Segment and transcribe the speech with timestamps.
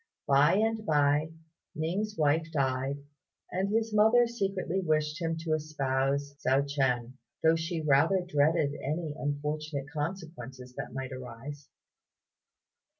[0.27, 1.29] By and by,
[1.75, 3.03] Ning's wife died,
[3.51, 9.13] and his mother secretly wished him to espouse Hsiao ch'ien, though she rather dreaded any
[9.15, 11.69] unfortunate consequences that might arise.